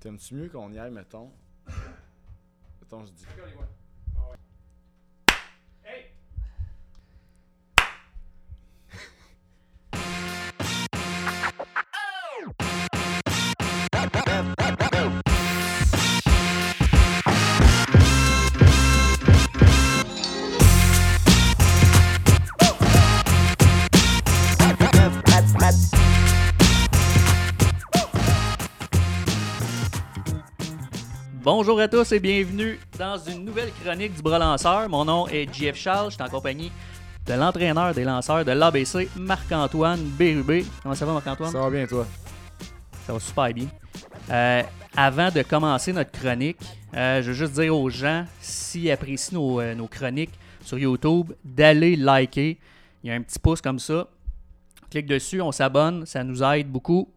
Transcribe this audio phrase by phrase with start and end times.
[0.00, 1.30] T'aimes-tu mieux qu'on y aille, mettons?
[2.80, 3.24] Mettons, je dis.
[31.58, 34.90] Bonjour à tous et bienvenue dans une nouvelle chronique du bras lanceur.
[34.90, 36.70] Mon nom est JF Charles, je suis en compagnie
[37.24, 40.66] de l'entraîneur des lanceurs de l'ABC, Marc-Antoine Bérubé.
[40.82, 41.50] Comment ça va Marc-Antoine?
[41.50, 42.06] Ça va bien, toi?
[43.06, 43.68] Ça va super bien.
[44.30, 44.62] Euh,
[44.94, 46.58] avant de commencer notre chronique,
[46.94, 51.32] euh, je veux juste dire aux gens, s'ils apprécient nos, euh, nos chroniques sur YouTube,
[51.42, 52.58] d'aller liker.
[53.02, 54.08] Il y a un petit pouce comme ça.
[54.90, 57.08] Clique dessus, on s'abonne, ça nous aide beaucoup.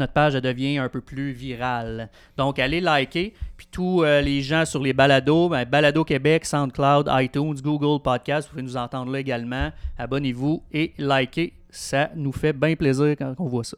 [0.00, 2.08] Notre page devient un peu plus virale.
[2.38, 3.34] Donc, allez liker.
[3.58, 8.48] Puis tous euh, les gens sur les balados, ben, Balado Québec, SoundCloud, iTunes, Google Podcast,
[8.48, 9.70] vous pouvez nous entendre là également.
[9.98, 11.52] Abonnez-vous et likez.
[11.68, 13.76] Ça nous fait bien plaisir quand on voit ça.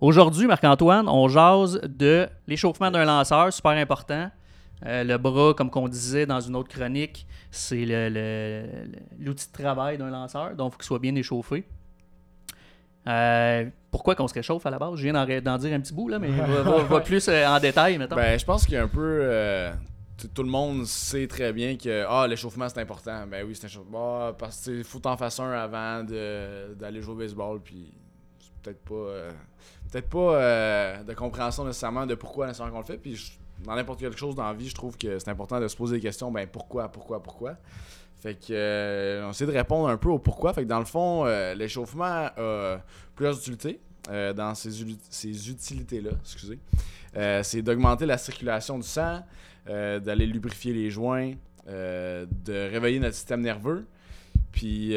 [0.00, 4.30] Aujourd'hui, Marc-Antoine, on jase de l'échauffement d'un lanceur, super important.
[4.86, 7.84] Euh, le bras, comme qu'on disait dans une autre chronique, c'est
[9.18, 11.64] l'outil de travail d'un lanceur, donc il faut qu'il soit bien échauffé.
[13.06, 14.96] Euh, pourquoi qu'on se réchauffe à la base?
[14.96, 17.46] Je viens d'en, d'en dire un petit bout, là, mais va, va- va plus euh,
[17.46, 18.16] en détail, mettons.
[18.16, 19.18] Ben, je pense qu'il y a un peu.
[19.22, 19.72] euh,
[20.32, 23.26] tout- le monde sait très bien que ah, l'échauffement c'est important.
[23.26, 24.18] Ben oui, c'est important.
[24.28, 27.60] Ah, parce qu'il faut t'en fasses un avant de- d'aller jouer au baseball.
[27.62, 27.92] Puis
[28.38, 28.94] c'est peut-être pas.
[28.94, 29.30] euh,
[29.92, 32.96] peut-être pas euh, de compréhension nécessairement de pourquoi nécessairement qu'on le fait.
[32.98, 33.32] Puis je-
[33.64, 35.96] dans n'importe quelle chose dans la vie, je trouve que c'est important de se poser
[35.96, 36.30] des questions.
[36.32, 37.54] Ben pourquoi, pourquoi, pourquoi?
[38.24, 40.54] Fait que euh, on essaie de répondre un peu au pourquoi.
[40.54, 42.80] Fait que dans le fond, euh, l'échauffement a
[43.14, 43.80] plusieurs utilités.
[44.10, 44.70] euh, dans ces,
[45.10, 46.58] ces utilités-là, excusez.
[47.42, 49.20] C'est d'augmenter la circulation du sang,
[49.66, 51.34] d'aller lubrifier les joints,
[51.66, 53.86] de réveiller notre système nerveux.
[54.52, 54.94] Puis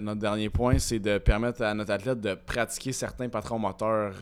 [0.00, 4.14] notre dernier point, c'est de permettre à notre athlète de pratiquer certains patrons moteurs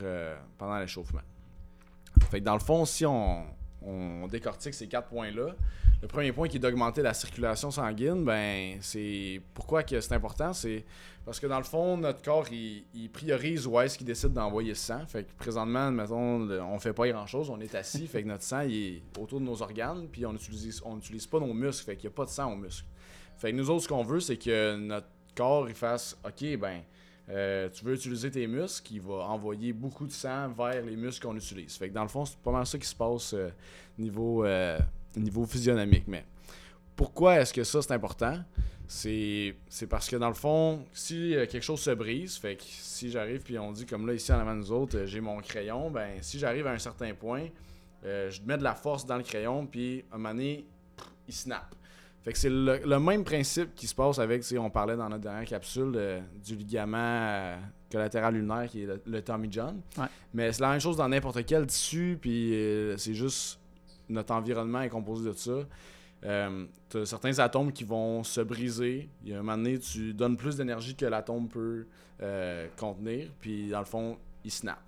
[0.57, 1.21] pendant l'échauffement.
[2.29, 5.55] Fait que dans le fond, si on décortique ces quatre points-là,
[6.01, 10.53] le premier point qui est d'augmenter la circulation sanguine, ben c'est pourquoi que c'est important,
[10.53, 10.85] c'est
[11.25, 14.69] parce que dans le fond, notre corps, il, il priorise où est-ce qu'il décide d'envoyer
[14.69, 15.05] le sang.
[15.07, 18.61] Fait que présentement, mettons, on fait pas grand-chose, on est assis, fait que notre sang,
[18.61, 21.97] il est autour de nos organes, puis on utilise, on utilise pas nos muscles, fait
[21.97, 22.85] qu'il n'y a pas de sang aux muscles.
[23.37, 26.81] Fait que nous autres, ce qu'on veut, c'est que notre corps, il fasse, OK, ben,
[27.29, 31.27] euh, tu veux utiliser tes muscles, il va envoyer beaucoup de sang vers les muscles
[31.27, 31.75] qu'on utilise.
[31.75, 33.49] Fait que dans le fond, c'est pas mal ça qui se passe euh,
[33.97, 34.79] niveau, euh,
[35.17, 36.07] niveau physionomique.
[36.07, 36.25] Mais
[36.95, 38.39] pourquoi est-ce que ça, c'est important?
[38.87, 39.55] C'est
[39.89, 43.41] parce que dans le fond, si euh, quelque chose se brise, fait que si j'arrive
[43.41, 45.91] puis on dit comme là ici en avant de nous autres, euh, j'ai mon crayon,
[45.91, 47.45] ben si j'arrive à un certain point,
[48.03, 50.65] euh, je mets de la force dans le crayon puis à un moment donné,
[51.27, 51.75] il snap.
[52.23, 55.21] Fait que c'est le, le même principe qui se passe avec, on parlait dans notre
[55.21, 57.57] dernière capsule euh, du ligament euh,
[57.91, 59.81] collatéral lunaire qui est le, le Tommy John.
[59.97, 60.05] Ouais.
[60.33, 63.58] Mais c'est la même chose dans n'importe quel tissu, puis euh, c'est juste
[64.09, 65.65] notre environnement est composé de ça.
[66.25, 69.09] Euh, t'as certains atomes qui vont se briser.
[69.23, 71.85] Il y a un moment donné, tu donnes plus d'énergie que l'atome peut
[72.21, 74.81] euh, contenir, puis dans le fond, il snap.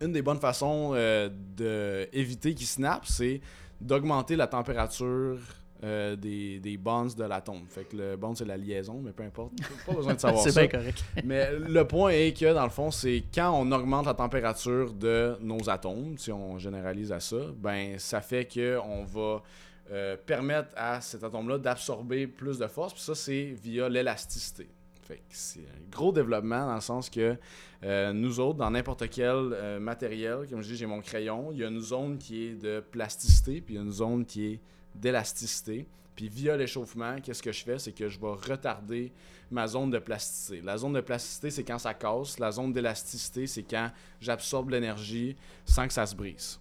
[0.00, 3.40] Une des bonnes façons euh, d'éviter qu'il snap, c'est
[3.80, 5.38] d'augmenter la température
[5.84, 7.64] euh, des, des bonds de l'atome.
[7.68, 9.54] Fait que le bond, c'est la liaison, mais peu importe.
[9.84, 10.60] Pas besoin de savoir c'est ça.
[10.60, 11.04] bien correct.
[11.24, 15.36] Mais le point est que, dans le fond, c'est quand on augmente la température de
[15.40, 19.42] nos atomes, si on généralise à ça, ben ça fait qu'on va
[19.90, 22.92] euh, permettre à cet atome-là d'absorber plus de force.
[22.92, 24.68] Puis ça, c'est via l'élasticité.
[25.02, 27.36] Fait que c'est un gros développement dans le sens que
[27.82, 31.64] euh, nous autres, dans n'importe quel matériel, comme je dis, j'ai mon crayon, il y
[31.64, 34.60] a une zone qui est de plasticité, puis il y a une zone qui est
[34.94, 35.86] d'élasticité.
[36.14, 37.78] Puis via l'échauffement, qu'est-ce que je fais?
[37.78, 39.12] C'est que je vais retarder
[39.50, 40.60] ma zone de plasticité.
[40.60, 42.38] La zone de plasticité, c'est quand ça casse.
[42.38, 46.58] La zone d'élasticité, c'est quand j'absorbe l'énergie sans que ça se brise.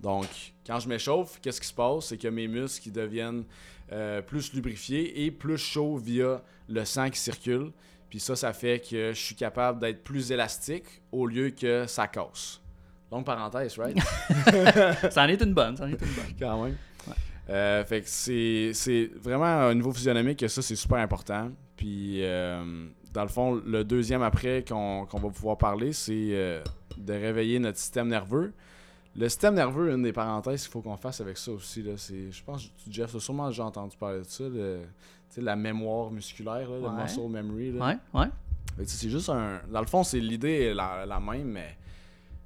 [0.00, 0.26] Donc,
[0.66, 2.06] quand je m'échauffe, qu'est-ce qui se passe?
[2.06, 3.44] C'est que mes muscles deviennent
[3.92, 7.72] euh, plus lubrifiés et plus chauds via le sang qui circule.
[8.10, 12.08] Puis ça, ça fait que je suis capable d'être plus élastique au lieu que ça
[12.08, 12.60] casse.
[13.10, 13.98] Longue parenthèse, right?
[15.10, 16.34] ça en est une bonne, ça en est une bonne.
[16.38, 16.76] quand même.
[17.50, 21.50] Euh, fait que c'est, vraiment au niveau physionomique que ça, c'est super important.
[21.76, 26.62] Puis, euh, dans le fond, le deuxième après qu'on, va pouvoir parler, c'est euh,
[26.96, 28.52] de réveiller notre système nerveux.
[29.16, 32.44] Le système nerveux, une des parenthèses qu'il faut qu'on fasse avec ça aussi, c'est, je
[32.44, 34.80] pense que Jeff, sûrement déjà entendu parler de ça, le-
[35.36, 37.72] la mémoire musculaire, là, le muscle memory.
[37.72, 37.86] là.
[38.14, 38.28] Ouais,
[38.86, 39.60] c'est juste un.
[39.70, 41.76] Dans le fond, c'est l'idée la, la même, mais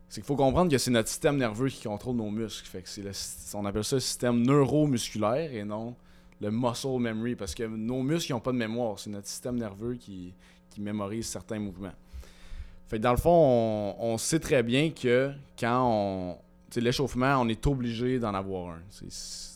[0.09, 2.67] c'est qu'il faut comprendre que c'est notre système nerveux qui contrôle nos muscles.
[2.69, 3.11] Fait que c'est le,
[3.55, 5.97] on appelle ça le système neuromusculaire et non
[6.41, 8.99] le muscle memory parce que nos muscles n'ont pas de mémoire.
[8.99, 10.35] C'est notre système nerveux qui,
[10.71, 11.95] qui mémorise certains mouvements.
[12.89, 16.39] Fait que dans le fond, on, sait très bien que quand on.
[16.77, 18.81] L'échauffement, on est obligé d'en avoir un.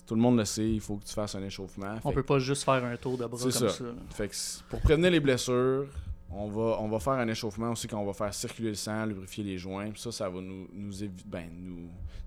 [0.06, 1.96] tout le monde le sait, il faut que tu fasses un échauffement.
[2.02, 3.66] On peut pas juste faire un tour de bras comme ça.
[4.08, 4.34] Fait que
[4.70, 5.86] pour prévenir les blessures,
[6.32, 9.58] on va, faire un échauffement aussi quand on va faire circuler le sang, lubrifier les
[9.58, 9.90] joints.
[9.96, 10.92] ça, ça va nous, nous,
[11.26, 11.48] ben,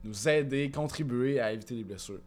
[0.04, 2.20] nous, aider, contribuer à éviter les blessures.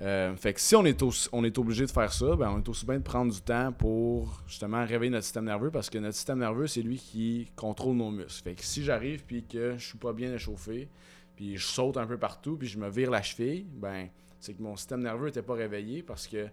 [0.00, 2.86] Euh, fait que si on est, on obligé de faire ça, ben on est aussi
[2.86, 6.38] bien de prendre du temps pour justement réveiller notre système nerveux parce que notre système
[6.38, 8.44] nerveux, c'est lui qui contrôle nos muscles.
[8.44, 10.88] Fait que si j'arrive puis que je suis pas bien échauffé,
[11.34, 14.08] puis je saute un peu partout, puis je me vire la cheville, ben
[14.38, 16.46] c'est que mon système nerveux n'était pas réveillé parce que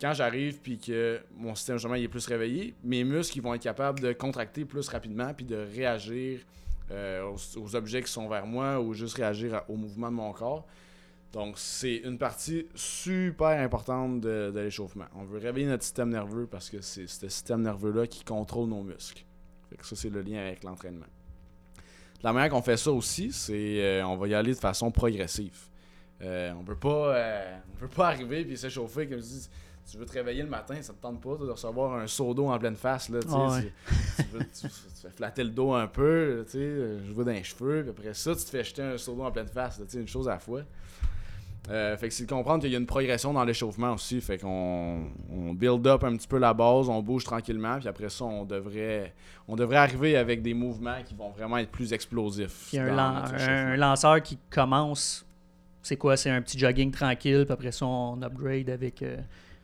[0.00, 4.00] quand j'arrive puis que mon système justement est plus réveillé, mes muscles vont être capables
[4.00, 6.40] de contracter plus rapidement puis de réagir
[6.90, 10.66] euh, aux, objets qui sont vers moi ou juste réagir au mouvement de mon corps.
[11.32, 15.04] Donc, c'est une partie super importante de, l'échauffement.
[15.14, 18.82] On veut réveiller notre système nerveux parce que c'est ce système nerveux-là qui contrôle nos
[18.82, 19.24] muscles.
[19.82, 21.06] ça, c'est le lien avec l'entraînement.
[22.22, 25.68] La manière qu'on fait ça aussi, c'est euh, on va y aller de façon progressive.
[26.20, 29.48] Euh, on peut pas euh, peut pas arriver et s'échauffer comme si
[29.90, 32.48] tu veux te réveiller le matin, ça te tente pas de recevoir un seau d'eau
[32.48, 33.08] en pleine face.
[33.08, 33.28] Là, tu,
[34.32, 38.34] veux, fais flatter le dos un peu, je veux dans les cheveux, puis après ça,
[38.34, 40.62] tu te fais jeter un seau d'eau en pleine face, une chose à la fois.
[41.70, 44.22] Euh, fait que c'est de comprendre qu'il y a une progression dans l'échauffement aussi.
[44.22, 48.08] Fait qu'on on build up un petit peu la base, on bouge tranquillement, puis après
[48.08, 49.14] ça, on devrait,
[49.46, 52.70] on devrait arriver avec des mouvements qui vont vraiment être plus explosifs.
[52.74, 55.26] Un, lanceur qui commence,
[55.82, 59.02] c'est quoi C'est un petit jogging tranquille, puis après ça, on upgrade avec.
[59.02, 59.18] Euh,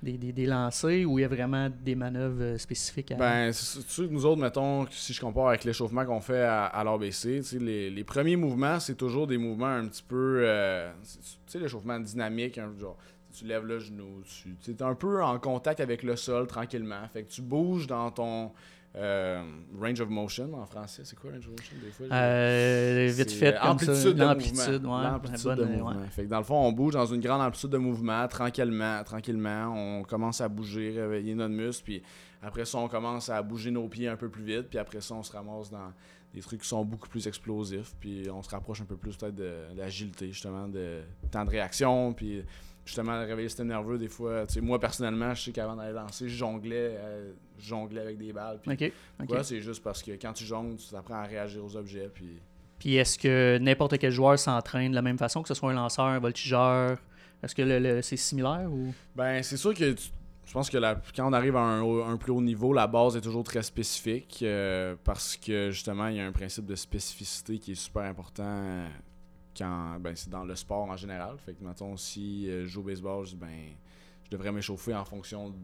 [0.05, 3.17] des, des, lancers ou il y a vraiment des manœuvres euh, spécifiques à...
[3.17, 6.85] Ben, sûr que nous autres, mettons, si je compare avec l'échauffement qu'on fait à, à
[6.85, 10.43] l'ABC, les, les premiers mouvements, c'est toujours des mouvements un petit peu.
[10.45, 12.97] Euh, tu sais, l'échauffement dynamique, genre
[13.33, 14.23] tu lèves le genou,
[14.63, 17.09] tu es un peu en contact avec le sol tranquillement.
[17.13, 18.53] Fait que tu bouges dans ton
[18.97, 19.43] euh,
[19.81, 22.07] range of motion en français, c'est quoi range of motion des fois?
[22.13, 25.95] Euh, vite fait, amplitude ça, l'amplitude, ouais, l'amplitude de mouvement.
[26.11, 29.75] Fait que dans le fond, on bouge dans une grande amplitude de mouvement, tranquillement, tranquillement.
[29.75, 32.03] On commence à bouger, réveiller notre muscle, puis
[32.45, 35.15] après ça, on commence à bouger nos pieds un peu plus vite, puis après ça,
[35.15, 35.93] on se ramasse dans
[36.33, 39.35] des trucs qui sont beaucoup plus explosifs, puis on se rapproche un peu plus peut-être
[39.35, 42.45] de l'agilité, justement, de temps de réaction, puis
[42.85, 46.37] justement réveiller le système nerveux des fois moi personnellement je sais qu'avant d'aller lancer je
[46.37, 48.77] jonglais euh, jonglais avec des balles puis
[49.43, 52.39] c'est juste parce que quand tu jongles tu apprends à réagir aux objets puis
[52.79, 55.75] puis est-ce que n'importe quel joueur s'entraîne de la même façon que ce soit un
[55.75, 56.99] lanceur un voltigeur
[57.45, 58.95] est-ce que le, c'est similaire ou?
[59.15, 59.95] Ben c'est sûr que
[60.47, 60.79] je pense que
[61.17, 64.95] quand on arrive à un, plus haut niveau, la base est toujours très spécifique euh,
[65.03, 68.87] parce que justement, il y a un principe de spécificité qui est super important
[69.57, 71.39] quand ben, c'est dans le sport en général.
[71.39, 73.71] Fait que mettons si euh, je joue au baseball, je ben
[74.25, 75.59] je devrais m'échauffer en fonction du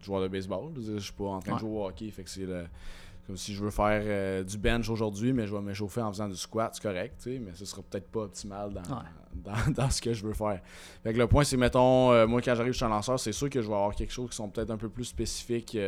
[0.00, 0.72] joueur de baseball.
[0.76, 2.46] Je, ne suis pas en train de jouer au hockey, fait que c'est
[3.30, 6.28] comme si je veux faire euh, du bench aujourd'hui, mais je vais m'échauffer en faisant
[6.28, 10.26] du squat, c'est correct, mais ce sera peut-être pas optimal dans, dans, ce que je
[10.26, 10.60] veux faire.
[11.02, 13.48] Fait que le point, c'est, mettons, euh, moi, quand j'arrive chez un lanceur, c'est sûr
[13.48, 15.78] que je vais avoir quelque chose qui sont peut-être un peu plus spécifiques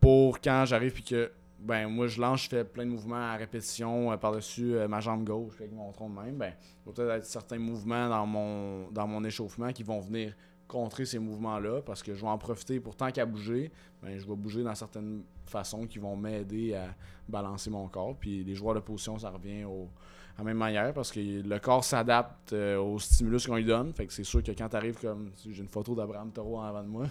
[0.00, 3.36] pour quand j'arrive puis que ben moi je lance, je fais plein de mouvements à
[3.36, 6.92] répétition euh, par-dessus euh, ma jambe gauche avec mon tronc de même, ben il va
[6.92, 10.34] peut-être être certains mouvements dans mon dans mon échauffement qui vont venir
[10.68, 13.72] contrer ces mouvements-là parce que je vais en profiter pour tant qu'à bouger,
[14.02, 16.94] ben je vais bouger dans certaines façons qui vont m'aider à
[17.26, 18.14] balancer mon corps.
[18.14, 19.88] Puis les joueurs de position, ça revient au,
[20.36, 23.92] à la même manière parce que le corps s'adapte euh, au stimulus qu'on lui donne.
[23.94, 26.64] Fait que c'est sûr que quand tu arrives comme j'ai une photo d'Abraham Toro en
[26.64, 27.06] avant de moi,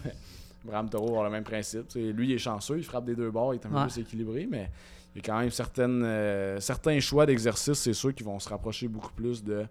[0.64, 1.92] Bram Toro avoir le même principe.
[1.94, 4.46] lui, il est chanceux, il frappe des deux bords, il est un peu plus équilibré,
[4.48, 4.70] mais
[5.14, 8.48] il y a quand même certaines, euh, certains choix d'exercice, c'est sûr, qui vont se
[8.48, 9.66] rapprocher beaucoup plus de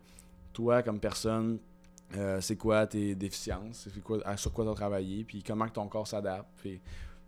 [0.54, 1.60] toi comme personne.
[2.16, 6.08] Euh, c'est quoi tes déficiences, quoi, sur quoi tu as travaillé, puis comment ton corps
[6.08, 6.48] s'adapte?
[6.58, 6.80] Puis,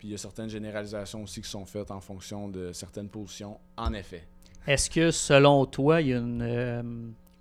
[0.02, 3.92] il y a certaines généralisations aussi qui sont faites en fonction de certaines positions, en
[3.92, 4.26] effet.
[4.66, 6.82] Est-ce que selon toi, il y a une euh,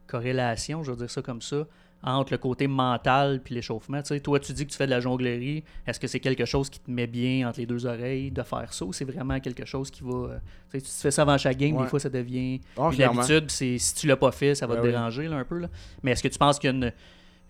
[0.07, 1.65] corrélation, je veux dire ça comme ça,
[2.03, 4.01] entre le côté mental puis l'échauffement?
[4.01, 5.63] Tu sais, toi, tu dis que tu fais de la jonglerie.
[5.87, 8.73] Est-ce que c'est quelque chose qui te met bien entre les deux oreilles de faire
[8.73, 10.11] ça ou c'est vraiment quelque chose qui va.
[10.11, 10.39] Euh,
[10.71, 13.49] tu, sais, tu fais ça avant chaque game, des fois ça devient oh, une habitude.
[13.49, 15.59] Si tu l'as pas fait, ça va te ben déranger un peu.
[15.59, 15.69] Là.
[16.03, 16.91] Mais est-ce que tu penses qu'il y a une,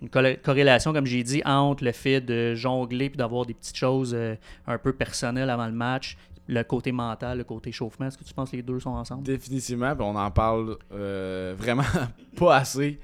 [0.02, 4.14] une corrélation, comme j'ai dit, entre le fait de jongler puis d'avoir des petites choses
[4.14, 8.08] euh, un peu personnelles avant le match, le côté mental, le côté échauffement.
[8.08, 9.24] Est-ce que tu penses que les deux sont ensemble?
[9.24, 11.84] Définitivement, on en parle euh, vraiment
[12.38, 13.00] pas assez.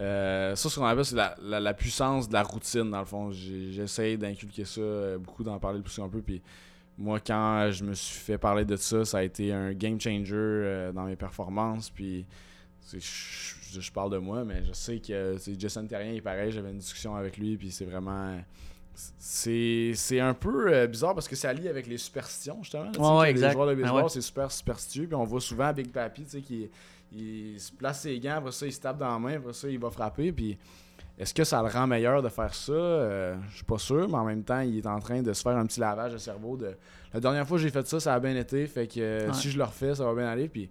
[0.00, 3.30] Euh, ça, ce qu'on appelle, c'est la, puissance de la routine, dans le fond.
[3.30, 6.20] J'essaie d'inculquer ça, beaucoup d'en parler le plus un peu.
[6.20, 6.42] Puis
[6.98, 10.90] moi, quand je me suis fait parler de ça, ça a été un game changer
[10.94, 11.90] dans mes performances.
[11.90, 12.24] Puis
[12.98, 16.50] je, parle de moi, mais je sais que Jason Terrien est pareil.
[16.50, 18.38] J'avais une discussion avec lui, puis c'est vraiment.
[19.18, 23.22] C'est un peu euh, bizarre parce que ça lie avec les superstitions, justement.
[23.22, 25.06] les joueurs de baseball, ah c'est super superstitieux.
[25.06, 26.68] Puis on voit souvent Big Papi, tu sais, qui
[27.12, 29.68] il se place ses gants, après ça, il se tape dans la main, après ça,
[29.68, 30.32] il va frapper.
[30.32, 30.56] Puis
[31.18, 32.72] est-ce que ça le rend meilleur de faire ça?
[32.72, 35.42] Euh, Je suis pas sûr, mais en même temps, il est en train de se
[35.42, 36.56] faire un petit lavage de cerveau.
[36.56, 36.76] De...
[37.12, 38.66] La dernière fois que j'ai fait ça, ça a bien été.
[38.66, 40.48] Fait que euh, si je le refais, ça va bien aller.
[40.48, 40.70] Puis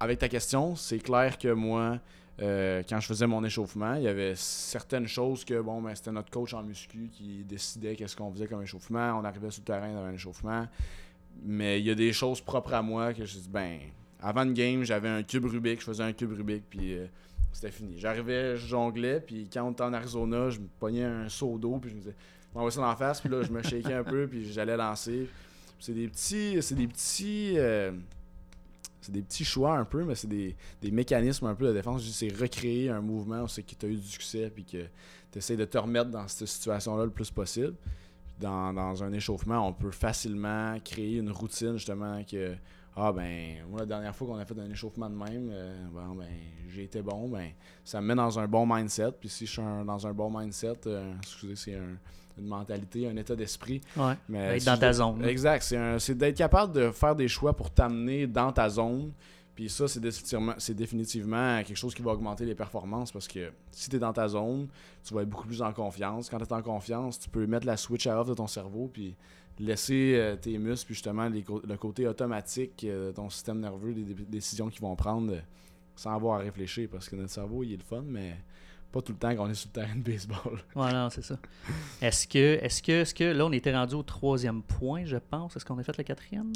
[0.00, 1.98] avec ta question, c'est clair que moi,
[2.40, 6.12] euh, quand je faisais mon échauffement, il y avait certaines choses que, bon, ben, c'était
[6.12, 9.20] notre coach en muscu qui décidait qu'est-ce qu'on faisait comme échauffement.
[9.20, 10.66] On arrivait sur le terrain dans un échauffement.
[11.42, 13.78] Mais il y a des choses propres à moi que je dis, ben,
[14.20, 17.06] avant le game, j'avais un cube Rubik, je faisais un cube Rubik, puis euh,
[17.52, 17.98] c'était fini.
[17.98, 21.78] J'arrivais, je jonglais, puis quand on était en Arizona, je me pognais un seau d'eau,
[21.78, 22.16] puis je me disais,
[22.54, 25.28] on va ça en face, puis là, je me shakeais un peu, puis j'allais lancer.
[25.78, 26.62] C'est des petits.
[26.62, 27.54] C'est des petits.
[27.56, 27.92] Euh,
[29.00, 30.56] c'est des petits choix un peu, mais c'est des,
[30.90, 32.02] mécanismes un peu de défense.
[32.10, 34.84] C'est recréer un mouvement où c'est que tu as eu du succès puis que
[35.32, 37.74] tu essaies de te remettre dans cette situation-là le plus possible.
[38.38, 42.56] Dans, dans, un échauffement, on peut facilement créer une routine justement que
[42.96, 46.26] ah ben moi la dernière fois qu'on a fait un échauffement de même, euh, ben
[46.68, 47.50] j'ai été bon, ben
[47.84, 49.12] ça me met dans un bon mindset.
[49.20, 51.98] Puis si je suis dans un bon mindset, euh, excusez, c'est un
[52.38, 53.80] une mentalité, un état d'esprit.
[53.96, 55.24] Ouais, mais être dans ta zone.
[55.24, 55.62] Exact.
[55.98, 59.12] C'est d'être capable de faire des choix pour t'amener dans ta zone.
[59.54, 63.90] Puis ça, c'est définitivement, définitivement quelque chose qui va augmenter les performances parce que si
[63.90, 64.68] tu es dans ta zone,
[65.04, 66.30] tu vas être beaucoup plus en confiance.
[66.30, 68.88] Quand tu es en confiance, tu peux mettre la switch à off de ton cerveau
[68.90, 69.14] puis
[69.58, 74.14] laisser euh, tes muscles, puis justement le côté automatique euh, de ton système nerveux, des,
[74.24, 75.40] décisions qu'ils vont prendre euh,
[75.94, 78.36] sans avoir à réfléchir parce que notre cerveau, il est le fun, mais
[78.90, 80.58] pas tout le temps qu'on est sur le terrain de baseball.
[80.74, 81.36] Ouais, non, c'est ça.
[82.00, 85.56] Est-ce que, est-ce que, est-ce que là, on était rendu au troisième point, je pense.
[85.56, 86.52] Est-ce qu'on a fait le quatrième?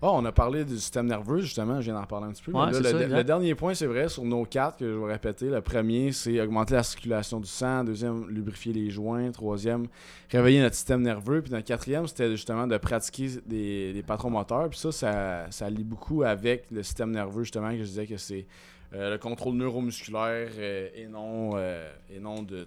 [0.00, 2.52] Oh, on a parlé du système nerveux, justement, je viens d'en parler un petit peu.
[2.52, 5.46] le, dernier point, c'est vrai, sur nos quatre, que je vais répéter.
[5.46, 7.82] Le premier, c'est augmenter la circulation du sang.
[7.82, 9.32] Deuxième, lubrifier les joints.
[9.32, 9.88] Troisième,
[10.30, 11.42] réveiller notre système nerveux.
[11.42, 14.68] Puis le quatrième, c'était justement de pratiquer des, patrons moteurs.
[14.70, 18.18] Puis ça, ça, ça lie beaucoup avec le système nerveux, justement, que je disais que
[18.18, 18.46] c'est
[18.92, 22.66] le contrôle neuromusculaire euh, et non euh, et non de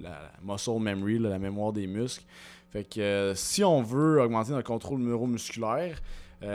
[0.00, 2.24] la, muscle memory, la mémoire des muscles.
[2.70, 6.00] Fait que si on veut augmenter notre contrôle neuromusculaire,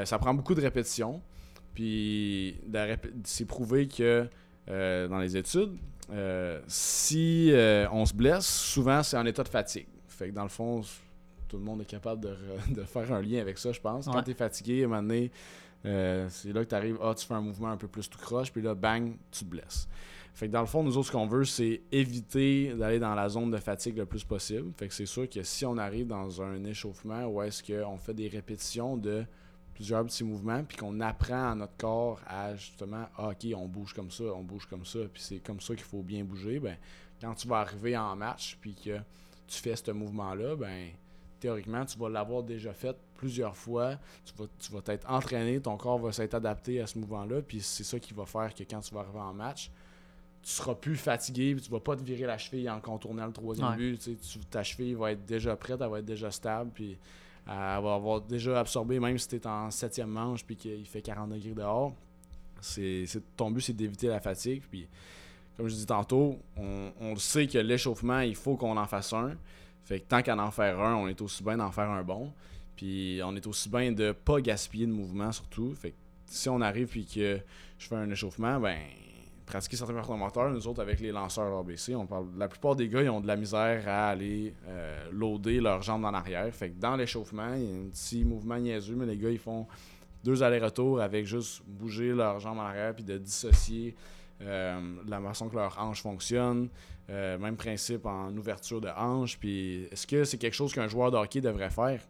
[0.06, 1.22] ça prend beaucoup de répétitions.
[1.74, 2.60] Puis
[3.24, 4.28] c'est prouvé que
[4.68, 5.78] dans les études,
[6.68, 7.52] si
[7.92, 9.88] on se blesse, souvent c'est en état de fatigue.
[10.08, 10.84] Fait que dans le fond,
[11.52, 14.06] tout le monde est capable de, faire un lien avec ça, je pense.
[14.06, 15.32] Quand tu es fatigué, à un moment donné,
[15.86, 18.20] euh, c'est là que tu arrives, ah, tu fais un mouvement un peu plus tout
[18.20, 19.88] croche, puis là, bang, tu te blesses.
[20.34, 23.28] Fait que dans le fond, nous autres, ce qu'on veut, c'est éviter d'aller dans la
[23.28, 24.72] zone de fatigue le plus possible.
[24.78, 28.14] Fait que c'est sûr que si on arrive dans un échauffement où est-ce qu'on fait
[28.14, 29.26] des répétitions de
[29.74, 33.94] plusieurs petits mouvements, puis qu'on apprend à notre corps à justement, ah, ok, on bouge
[33.94, 36.78] comme ça, on bouge comme ça, puis c'est comme ça qu'il faut bien bouger, ben,
[37.20, 38.98] quand tu vas arriver en match, puis que
[39.48, 40.90] tu fais ce mouvement-là, ben,
[41.42, 43.98] théoriquement, tu vas l'avoir déjà fait plusieurs fois.
[44.24, 47.42] Tu vas, tu vas t'être entraîné, ton corps va s'être adapté à ce mouvement-là.
[47.42, 49.70] Puis c'est ça qui va faire que quand tu vas arriver en match,
[50.44, 53.34] tu seras plus fatigué, puis tu vas pas te virer la cheville en contournant le
[53.34, 54.00] troisième but.
[54.00, 56.98] Tu, ta cheville va être déjà prête, elle va être déjà stable, puis
[57.48, 61.02] elle va avoir déjà absorbé, même si tu es en septième manche, puis qu'il fait
[61.02, 61.94] 40 degrés dehors.
[62.60, 63.06] C'est,
[63.36, 64.64] ton but, c'est d'éviter la fatigue.
[64.70, 64.88] Puis,
[65.58, 69.36] comme je dis tantôt, on, on sait que l'échauffement, il faut qu'on en fasse un.
[69.84, 72.32] Fait que tant qu'à en faire un, on est aussi bien d'en faire un bon.
[72.76, 75.74] Puis on est aussi bien de pas gaspiller de mouvement surtout.
[75.74, 77.40] Fait que si on arrive puis que
[77.78, 78.78] je fais un échauffement, ben
[79.46, 83.02] pratiquer certains moteurs, nous autres avec les lanceurs ABC, on parle la plupart des gars
[83.02, 86.54] ils ont de la misère à aller euh, loader leurs jambes en arrière.
[86.56, 89.40] Fait que dans l'échauffement, il y a un petit mouvement niaiseux, mais les gars ils
[89.40, 89.68] font
[90.24, 93.96] deux allers-retours avec juste bouger leurs jambes en arrière puis de dissocier
[94.46, 96.70] la façon que leur hanche fonctionne.
[97.12, 99.38] Euh, même principe en ouverture de hanche.
[99.38, 102.02] Puis est-ce que c'est quelque chose qu'un joueur de hockey devrait faire?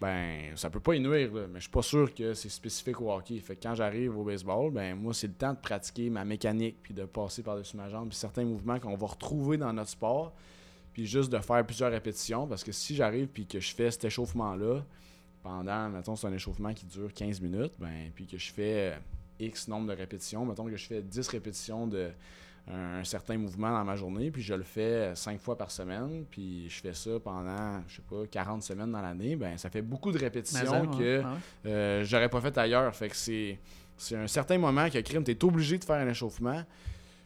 [0.00, 3.10] Ben, ça peut pas y nuire, mais je suis pas sûr que c'est spécifique au
[3.10, 3.38] hockey.
[3.38, 6.76] Fait que quand j'arrive au baseball, ben moi, c'est le temps de pratiquer ma mécanique,
[6.82, 10.34] puis de passer par-dessus ma jambe, puis certains mouvements qu'on va retrouver dans notre sport,
[10.92, 14.04] puis juste de faire plusieurs répétitions, parce que si j'arrive puis que je fais cet
[14.04, 14.84] échauffement-là,
[15.42, 18.98] pendant, mettons, c'est un échauffement qui dure 15 minutes, ben, puis que je fais
[19.40, 22.10] X nombre de répétitions, mettons que je fais 10 répétitions de
[22.68, 26.68] un, certain mouvement dans ma journée, puis je le fais cinq fois par semaine, puis
[26.68, 30.10] je fais ça pendant, je sais pas, 40 semaines dans l'année, ben ça fait beaucoup
[30.10, 31.22] de répétitions que
[31.64, 32.94] euh, j'aurais pas fait ailleurs.
[32.94, 33.58] Fait que c'est,
[33.96, 36.64] c'est un certain moment que crime, tu es obligé de faire un échauffement.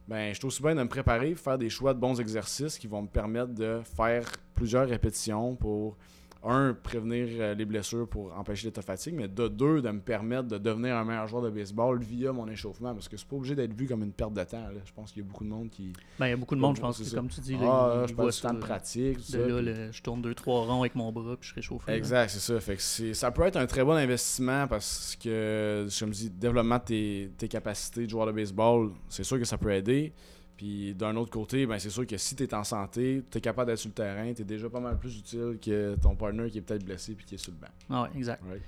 [0.07, 2.87] Ben, je suis aussi bien de me préparer, faire des choix de bons exercices qui
[2.87, 4.25] vont me permettre de faire
[4.55, 5.97] plusieurs répétitions pour
[6.43, 10.01] un, prévenir euh, les blessures pour empêcher l'état de fatigue, mais de deux, de me
[10.01, 12.95] permettre de devenir un meilleur joueur de baseball via mon échauffement.
[12.95, 14.57] Parce que c'est pas obligé d'être vu comme une perte de temps.
[14.69, 14.81] là.
[14.85, 15.93] Je pense qu'il y a beaucoup de monde qui.
[16.19, 18.03] Ben, il y a beaucoup de monde, je pense, que comme tu dis, Ah, là,
[18.07, 19.17] je ils passe du temps de pratique.
[19.17, 21.51] tout de ça, là, puis- le- je tourne deux, trois ronds avec mon bras, puis
[21.55, 21.95] je là.
[21.95, 22.59] Exact, c'est ça.
[22.61, 26.79] Fait que ça peut être un très bon investissement parce que, je me dis, développement
[26.79, 30.13] de tes, tes capacités de joueur de baseball, c'est sûr que ça peut aider.
[30.61, 33.41] Puis d'un autre côté, ben, c'est sûr que si tu es en santé, tu es
[33.41, 36.51] capable d'être sur le terrain, tu es déjà pas mal plus utile que ton partner
[36.51, 37.73] qui est peut-être blessé puis qui est sur le banc.
[37.89, 38.43] Ah ouais, exact.
[38.47, 38.61] Right?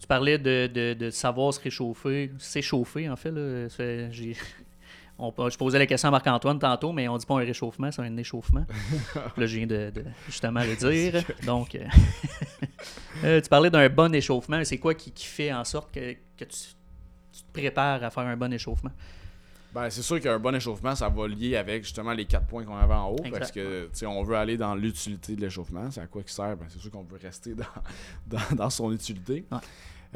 [0.00, 3.30] Tu parlais de, de, de savoir se réchauffer, s'échauffer en fait.
[3.30, 3.68] Là.
[5.20, 8.02] On, je posais la question à Marc-Antoine tantôt, mais on dit pas un réchauffement, c'est
[8.02, 8.66] un échauffement.
[9.36, 11.22] là, je viens de, de justement le dire.
[11.46, 11.84] Donc, euh,
[13.24, 14.64] euh, tu parlais d'un bon échauffement.
[14.64, 16.58] C'est quoi qui, qui fait en sorte que, que tu,
[17.32, 18.90] tu te prépares à faire un bon échauffement?
[19.72, 22.76] Ben, c'est sûr qu'un bon échauffement, ça va lier avec justement les quatre points qu'on
[22.76, 23.18] avait en haut.
[23.24, 23.38] Exact.
[23.38, 25.90] Parce que tu sais, on veut aller dans l'utilité de l'échauffement.
[25.90, 26.56] C'est à quoi qui sert?
[26.56, 27.64] Ben, c'est sûr qu'on veut rester dans,
[28.26, 29.44] dans, dans son utilité.
[29.50, 29.58] Ouais.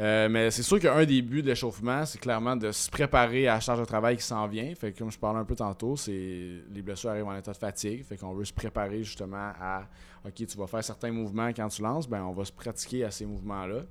[0.00, 3.54] Euh, mais c'est sûr qu'un des buts de l'échauffement, c'est clairement de se préparer à
[3.54, 4.74] la charge de travail qui s'en vient.
[4.74, 6.10] Fait que comme je parlais un peu tantôt, c'est
[6.72, 8.04] les blessures arrivent en état de fatigue.
[8.04, 9.84] Fait qu'on veut se préparer justement à
[10.26, 13.10] OK, tu vas faire certains mouvements quand tu lances, ben on va se pratiquer à
[13.10, 13.82] ces mouvements-là.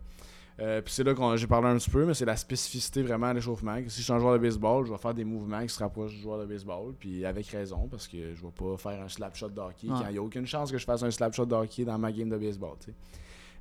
[0.60, 3.28] Euh, puis c'est là que j'ai parlé un petit peu, mais c'est la spécificité vraiment
[3.28, 3.76] à l'échauffement.
[3.88, 6.14] Si je suis un joueur de baseball, je vais faire des mouvements qui se rapprochent
[6.14, 9.36] du joueur de baseball, puis avec raison, parce que je vais pas faire un slap
[9.36, 9.94] shot de hockey Ouais.
[10.00, 11.98] quand il n'y a aucune chance que je fasse un slap shot de hockey dans
[11.98, 12.76] ma game de baseball.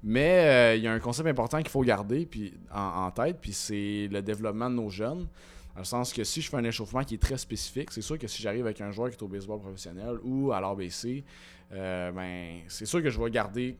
[0.04, 3.38] Mais euh, il y a un concept important qu'il faut garder puis, en, en tête,
[3.40, 5.26] puis c'est le développement de nos jeunes.
[5.74, 8.18] Dans le sens que si je fais un échauffement qui est très spécifique, c'est sûr
[8.18, 11.24] que si j'arrive avec un joueur qui est au baseball professionnel ou à l'ABC,
[11.72, 13.76] euh, ben, c'est sûr que je vais garder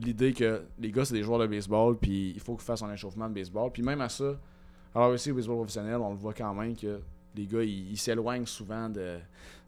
[0.00, 2.92] l'idée que les gars, c'est des joueurs de baseball, puis il faut qu'ils fassent un
[2.92, 3.70] échauffement de baseball.
[3.72, 4.38] Puis même à ça,
[4.94, 7.00] à l'ABC au baseball professionnel, on le voit quand même que
[7.34, 9.18] les gars, ils s'éloignent souvent de,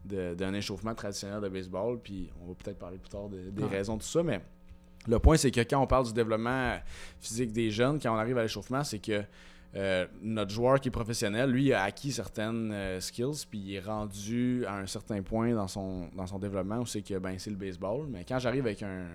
[0.05, 1.99] de- d'un échauffement traditionnel de baseball.
[1.99, 4.41] Puis on va peut-être parler plus tard de- des raisons de tout ça, mais
[5.07, 6.77] le point, c'est que quand on parle du développement
[7.19, 9.23] physique des jeunes, quand on arrive à l'échauffement, c'est que
[9.77, 13.79] euh, notre joueur qui est professionnel, lui, a acquis certaines euh, skills, puis il est
[13.79, 17.51] rendu à un certain point dans son, dans son développement où c'est que ben, c'est
[17.51, 18.07] le baseball.
[18.09, 19.05] Mais quand j'arrive avec un,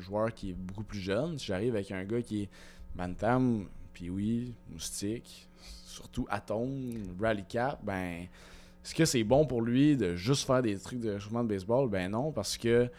[0.00, 2.50] joueur qui est beaucoup plus jeune, si j'arrive avec un gars qui est
[2.94, 5.48] bantam, puis oui, moustique,
[5.86, 8.26] surtout atome, rally cap, ben,
[8.84, 11.88] est-ce que c'est bon pour lui de juste faire des trucs de réchauffement de baseball?
[11.88, 12.90] Ben non, parce que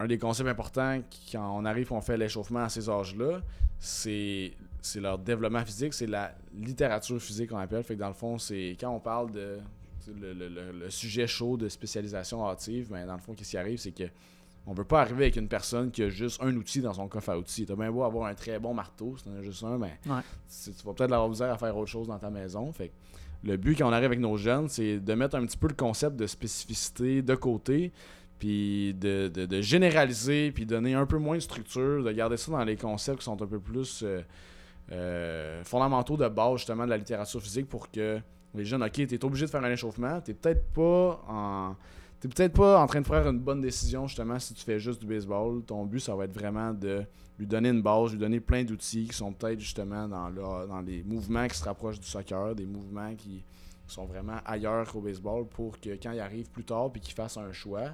[0.00, 3.40] un des concepts importants quand on arrive on fait l'échauffement à ces âges-là,
[3.78, 4.52] c'est
[4.86, 7.82] c'est leur développement physique, c'est la littérature physique qu'on appelle.
[7.82, 9.58] Fait que dans le fond, c'est quand on parle de
[10.20, 13.56] le, le- le- le sujet chaud de spécialisation hâtive, ben dans le fond, qu'est-ce qui
[13.56, 14.04] arrive, c'est que
[14.66, 17.30] on veut pas arriver avec une personne qui a juste un outil dans son coffre
[17.30, 17.66] à outils.
[17.66, 20.20] T'as bien beau avoir un très bon marteau, si t'en as juste un, ben, Ouais.
[20.64, 22.70] tu vas peut-être avoir misère à faire autre chose dans ta maison.
[22.72, 22.92] Fait que
[23.48, 25.74] le but quand on arrive avec nos jeunes, c'est de mettre un petit peu le
[25.74, 27.92] concept de spécificité de côté,
[28.38, 32.50] puis de, de- de généraliser, puis donner un peu moins de structure, de garder ça
[32.52, 34.22] dans les concepts qui sont un peu plus euh,
[34.92, 38.20] euh, fondamentaux de base justement de la littérature physique pour que
[38.54, 41.76] les jeunes, ok, t'es obligé de faire un échauffement, t'es peut-être pas en.
[42.20, 44.98] T'es peut-être pas en train de faire une bonne décision justement si tu fais juste
[45.00, 45.62] du baseball.
[45.62, 47.04] Ton but, ça va être vraiment de
[47.38, 51.02] lui donner une base, lui donner plein d'outils qui sont peut-être justement dans, dans les
[51.02, 53.44] mouvements qui se rapprochent du soccer, des mouvements qui
[53.86, 57.36] sont vraiment ailleurs qu'au baseball pour que quand il arrive plus tard puis qu'il fasse
[57.36, 57.90] un choix,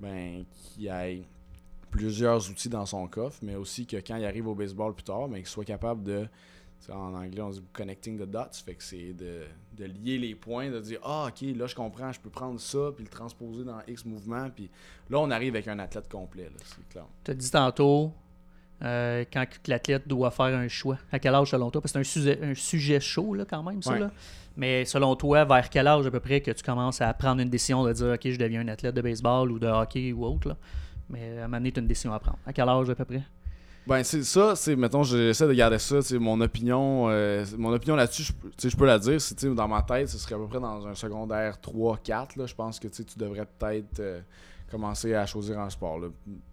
[0.00, 1.22] ben qu'il ait
[1.90, 5.28] plusieurs outils dans son coffre, mais aussi que quand il arrive au baseball plus tard,
[5.28, 6.28] ben, qu'il soit capable de
[6.90, 8.62] en anglais, on dit connecting the dots.
[8.64, 9.42] Fait que c'est de,
[9.76, 12.90] de lier les points, de dire Ah, ok, là je comprends, je peux prendre ça,
[12.94, 14.48] puis le transposer dans X mouvement.
[14.50, 14.70] Puis
[15.10, 17.06] là, on arrive avec un athlète complet, c'est clair.
[17.24, 18.12] Tu as dit tantôt,
[18.82, 20.98] euh, quand l'athlète doit faire un choix.
[21.10, 21.82] À quel âge selon toi?
[21.82, 23.92] Parce que c'est un sujet, un sujet chaud là, quand même, ça.
[23.92, 23.98] Ouais.
[23.98, 24.10] là.
[24.56, 27.50] Mais selon toi, vers quel âge à peu près que tu commences à prendre une
[27.50, 30.48] décision de dire OK, je deviens un athlète de baseball ou de hockey ou autre?
[30.48, 30.56] Là?
[31.10, 32.38] Mais à un moment donné, tu as une décision à prendre.
[32.46, 33.22] À quel âge à peu près?
[33.86, 37.96] Ben, c'est ça, c'est, mettons, j'essaie de garder ça, sais, mon opinion, euh, mon opinion
[37.96, 40.86] là-dessus, je, peux- la dire, c'est, dans ma tête, ce serait à peu près dans
[40.86, 44.20] un secondaire 3-4, là, je pense que, tu devrais peut-être euh,
[44.70, 46.08] commencer à choisir un sport, là.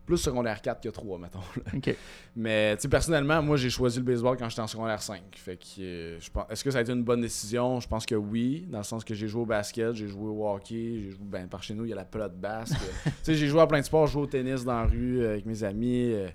[0.05, 1.71] Plus secondaire 4 que 3, mettons, là.
[1.75, 1.95] OK.
[2.35, 6.19] Mais, personnellement, moi, j'ai choisi le baseball quand j'étais en secondaire 5, fait que, euh,
[6.19, 7.79] je pense, est-ce que ça a été une bonne décision?
[7.79, 10.47] Je pense que oui, dans le sens que j'ai joué au basket, j'ai joué au
[10.47, 13.35] hockey, j'ai joué, ben, par chez nous, il y a la pelote basque, tu sais,
[13.35, 15.45] j'ai joué à plein de sports, j'ai joué au tennis dans la rue euh, avec
[15.45, 16.29] mes amis, euh,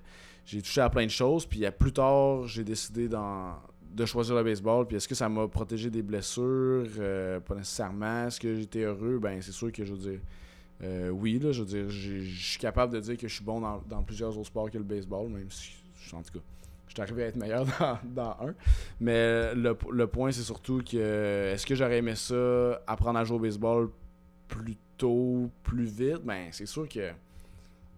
[0.45, 1.45] j'ai touché à plein de choses.
[1.45, 4.87] Puis plus tard, j'ai décidé de choisir le baseball.
[4.87, 6.87] Puis est-ce que ça m'a protégé des blessures?
[6.99, 8.27] Euh, Pas nécessairement.
[8.27, 9.19] Est-ce que j'étais heureux?
[9.19, 10.19] Ben c'est sûr que je veux dire.
[10.83, 13.59] Euh, oui, là, je veux dire, je suis capable de dire que je suis bon
[13.61, 16.39] dans, dans plusieurs autres sports que le baseball, même si, je- en tout cas,
[16.87, 18.53] je suis arrivé à être meilleur dans, dans un.
[18.99, 23.37] Mais le, le point, c'est surtout que est-ce que j'aurais aimé ça, apprendre à jouer
[23.37, 23.89] au baseball
[24.47, 26.21] plus tôt, plus vite?
[26.23, 27.11] Ben c'est sûr que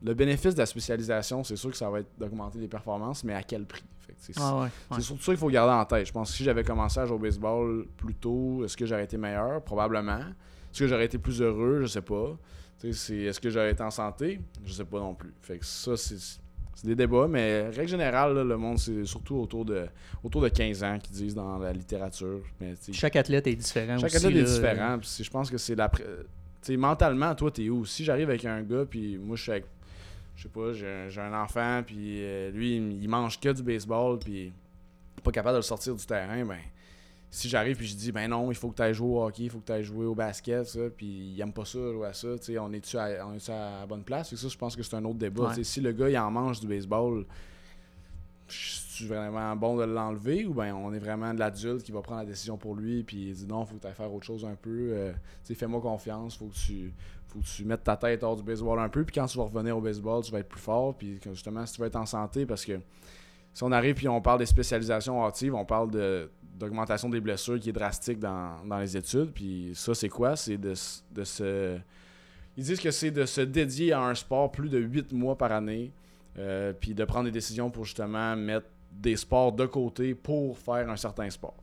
[0.04, 3.34] le bénéfice de la spécialisation, c'est sûr que ça va être d'augmenter les performances, mais
[3.34, 3.84] à quel prix?
[4.20, 6.06] C'est ah surtout ça qu'il faut garder en tête.
[6.08, 9.06] Je pense que si j'avais commencé à jouer au baseball plus tôt, est-ce que j'aurais
[9.06, 9.62] été meilleur?
[9.64, 10.20] Probablement.
[10.20, 11.80] Est-ce que j'aurais été plus heureux?
[11.82, 12.38] Je sais pas.
[12.84, 14.40] Est-ce que j'aurais été en santé?
[14.66, 15.34] Je sais pas non plus.
[15.42, 16.40] Fait que ça, c'est
[16.84, 19.88] des débats, mais règle générale, le monde, c'est surtout autour de,
[20.22, 22.42] autour de 15 ans qu'ils disent dans la littérature.
[22.60, 24.98] Mais, chaque athlète est différent Chaque athlète est différent.
[25.02, 25.90] je pense que c'est la.
[26.72, 27.86] mentalement, toi, t'es où?
[27.86, 29.66] Si j'arrive avec un gars, puis moi, je suis avec.
[30.36, 34.52] Je sais pas, j'ai un enfant, puis euh, lui, il mange que du baseball, puis
[35.24, 36.58] pas capable de le sortir du terrain, ben
[37.34, 39.46] si j'arrive puis je dis ben non, il faut que tu ailles jouer au hockey,
[39.46, 42.06] il faut que tu ailles jouer au basket, ça, puis il aime pas ça, jouer
[42.06, 42.28] à ça,
[42.60, 44.32] on est-tu à, est à la bonne place?
[44.34, 45.52] Et ça, je pense que c'est un autre débat.
[45.64, 47.26] Si le gars il en mange du baseball,
[48.48, 52.02] je suis vraiment bon de l'enlever ou ben on est vraiment de l'adulte qui va
[52.02, 54.28] prendre la décision pour lui puis il dit non, faut que tu ailles faire autre
[54.28, 54.92] chose un peu.
[54.92, 55.12] Euh,
[55.44, 56.94] fais-moi confiance, faut que tu
[57.30, 59.46] faut que tu mettes ta tête hors du baseball un peu puis quand tu vas
[59.46, 62.06] revenir au baseball, tu vas être plus fort puis justement si tu vas être en
[62.06, 62.80] santé parce que
[63.56, 67.60] si on arrive puis on parle des spécialisations hâtives, on parle de d'augmentation des blessures
[67.60, 69.32] qui est drastique dans, les études.
[69.32, 70.36] Puis ça, c'est quoi?
[70.36, 70.74] C'est de,
[71.12, 71.78] de se.
[72.56, 75.52] Ils disent que c'est de se dédier à un sport plus de 8 mois par
[75.52, 75.92] année,
[76.38, 80.90] euh, puis de prendre des décisions pour justement mettre des sports de côté pour faire
[80.90, 81.56] un certain sport.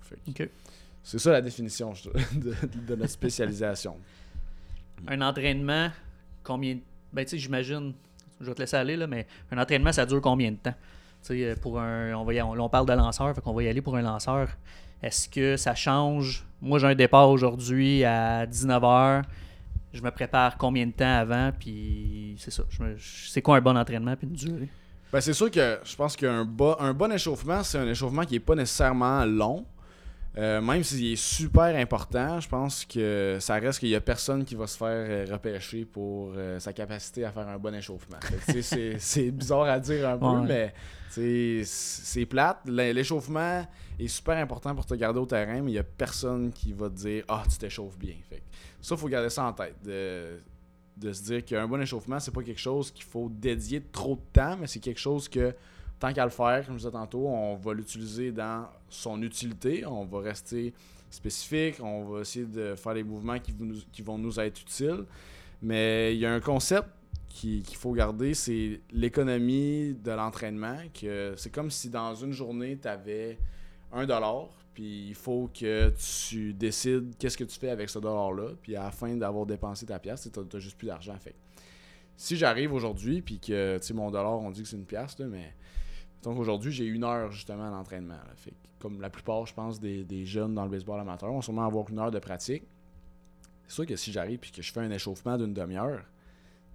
[1.03, 1.93] C'est ça la définition
[2.35, 2.55] de,
[2.87, 3.97] de, notre spécialisation.
[5.07, 5.91] un entraînement,
[6.43, 6.79] combien.
[7.13, 7.95] Ben, tu sais, j'imagine,
[8.41, 10.75] je vais te laisser aller, là, mais un entraînement, ça dure combien de temps?
[11.61, 14.49] Pour un, on, on, parle de lanceur, fait qu'on va y aller pour un lanceur.
[15.03, 16.47] Est-ce que ça change?
[16.61, 19.23] Moi, j'ai un départ aujourd'hui à 19h.
[19.93, 21.51] Je me prépare combien de temps avant?
[21.59, 22.63] Puis c'est ça.
[22.99, 24.69] C'est quoi un bon entraînement puis une durée?
[25.13, 26.47] Ben, c'est sûr que je pense qu'un
[26.79, 29.65] un bon échauffement, c'est un échauffement qui n'est pas nécessairement long.
[30.39, 34.45] Euh, même s'il est super important, je pense que ça reste qu'il n'y a personne
[34.45, 38.19] qui va se faire euh, repêcher pour euh, sa capacité à faire un bon échauffement.
[38.99, 40.73] c'est bizarre à dire un peu, mais
[41.65, 42.61] c'est plate.
[42.67, 43.67] L'échauffement
[43.99, 46.89] est super important pour te garder au terrain, mais il n'y a personne qui va
[46.89, 48.15] te dire Ah, tu t'échauffes bien.
[48.29, 48.43] Fait
[48.81, 49.77] ça, il faut garder ça en tête.
[49.83, 50.41] De,
[50.97, 54.23] de se dire qu'un bon échauffement, c'est pas quelque chose qu'il faut dédier trop de
[54.33, 55.55] temps, mais c'est quelque chose que
[56.01, 59.87] tant qu'à le faire, comme je disais tantôt, on va l'utiliser dans son utilité.
[59.87, 60.75] On va rester
[61.11, 61.77] spécifique.
[61.81, 65.05] On va essayer de faire des mouvements qui, vont nous être utiles.
[65.63, 66.89] Mais il y a un concept
[67.29, 70.79] qu'il faut garder, c'est l'économie de l'entraînement.
[71.37, 73.39] C'est comme si dans une journée, tu avais
[73.93, 75.93] un dollar, puis il faut que
[76.29, 78.55] tu décides qu'est-ce que tu fais avec ce dollar-là.
[78.63, 81.17] Puis à la fin d'avoir dépensé ta pièce, tu n'as juste plus d'argent.
[81.21, 81.35] Fait
[82.17, 85.55] si j'arrive aujourd'hui, puis que mon dollar, on dit que c'est une pièce, mais
[86.23, 88.19] donc aujourd'hui, j'ai une heure justement à l'entraînement.
[88.79, 91.99] Comme la plupart, je pense, des, jeunes dans le baseball amateur vont sûrement avoir une
[91.99, 92.65] heure de pratique.
[93.67, 96.03] C'est sûr que si j'arrive et que je fais un échauffement d'une demi-heure,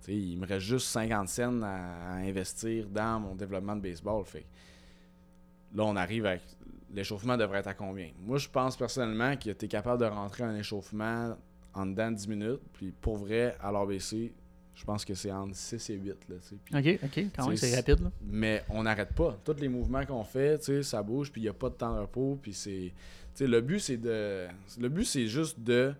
[0.08, 4.24] il me reste juste 50 cents à, investir dans mon développement de baseball.
[5.74, 6.42] Là, on arrive avec.
[6.92, 8.12] L'échauffement devrait être à combien?
[8.20, 11.36] Moi, je pense personnellement que tu es capable de rentrer un échauffement
[11.74, 12.62] en dedans de 10 minutes.
[12.74, 14.32] Puis pour vrai, à l'ABC,
[14.76, 16.08] je pense que c'est entre 6 et 8.
[16.30, 16.36] Là,
[16.80, 18.02] OK, OK, quand même, c'est rapide.
[18.02, 18.12] Là.
[18.22, 19.38] Mais on n'arrête pas.
[19.44, 22.02] Tous les mouvements qu'on fait, ça bouge, puis il n'y a pas de temps de
[22.02, 22.38] repos.
[22.42, 22.94] Puis c'est.
[23.40, 24.48] Le but, c'est de.
[24.80, 25.94] Le but, c'est juste de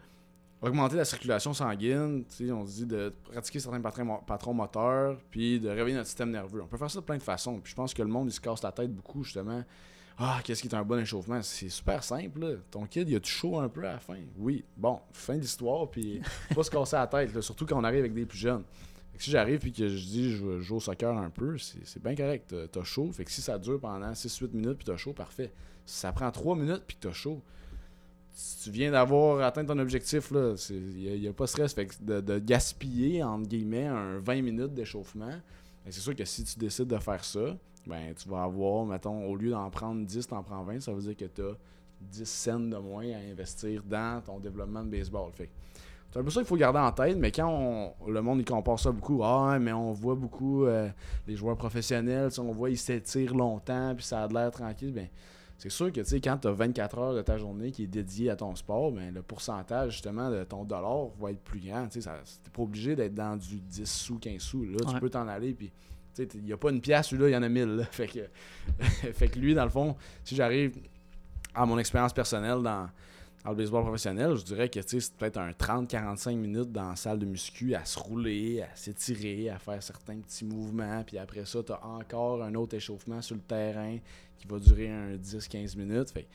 [0.62, 2.26] augmenter la circulation sanguine.
[2.52, 6.62] On se dit de pratiquer certains patrons, patrons moteurs, puis de réveiller notre système nerveux.
[6.62, 7.60] On peut faire ça de plein de façons.
[7.60, 9.64] Puis je pense que le monde, il se casse la tête beaucoup, justement.
[10.18, 11.42] Ah, qu'est-ce qui est un bon échauffement?
[11.42, 12.62] C'est super simple.
[12.72, 14.18] Ton kid, il a tout chaud un peu à la fin?
[14.38, 16.22] Oui, bon, fin de l'histoire, puis
[16.56, 18.64] pas se casser la tête, surtout quand on arrive avec des plus jeunes.
[19.18, 22.56] si j'arrive et que je dis je joue au soccer un peu, c'est bien correct.
[22.72, 23.12] T'as chaud.
[23.12, 25.52] Fait que si ça dure pendant 6-8 minutes puis t'as chaud, parfait.
[25.86, 27.42] Si ça prend 3 minutes puis t'as chaud,
[28.32, 30.32] si tu viens d'avoir atteint ton objectif,
[30.70, 31.74] il n'y a, pas de stress.
[31.74, 36.44] Fait de, de, gaspiller, entre guillemets, un 20 minutes d'échauffement, ben, c'est sûr que si
[36.44, 40.28] tu décides de faire ça, ben tu vas avoir, mettons, au lieu d'en prendre 10,
[40.28, 41.56] t'en prends 20, ça veut dire que tu as
[42.02, 45.32] 10 cents de moins à investir dans ton développement de baseball.
[45.34, 45.50] Fait
[46.12, 48.80] c'est un peu ça qu'il faut garder en tête, mais quand le monde il compare
[48.80, 50.88] ça beaucoup, ah, mais on voit beaucoup euh,
[51.28, 55.10] les joueurs professionnels, on voit ils s'étirent longtemps, puis ça a l'air tranquille, ben
[55.58, 58.36] c'est sûr que quand tu as 24 heures de ta journée qui est dédiée à
[58.36, 61.88] ton sport, ben, le pourcentage justement de ton dollar va être plus grand.
[61.88, 64.66] Tu n'es pas obligé d'être dans du 10 sous, 15 sous.
[64.66, 65.72] Là, tu peux t'en aller, puis
[66.18, 67.88] il n'y a pas une pièce, celui-là, il y en a mille.
[67.92, 68.20] Fait, que,
[69.14, 70.76] fait que lui, dans le fond, si j'arrive
[71.54, 72.90] à mon expérience personnelle dans,
[73.48, 77.28] le baseball professionnel, je dirais que c'est peut-être un 30-45 minutes dans la salle de
[77.28, 81.04] muscu à se rouler, à s'étirer, à faire certains petits mouvements.
[81.06, 84.00] Puis après ça, tu as encore un autre échauffement sur le terrain
[84.38, 86.10] qui va durer un 10-15 minutes.
[86.10, 86.28] Fait